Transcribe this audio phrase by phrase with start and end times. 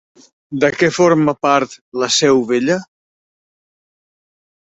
[0.61, 2.79] De què forma part La Seu Vella?